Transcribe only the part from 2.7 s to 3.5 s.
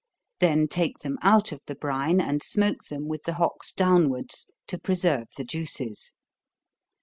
them with the